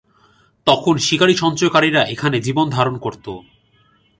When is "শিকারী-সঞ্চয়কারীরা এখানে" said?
0.97-2.37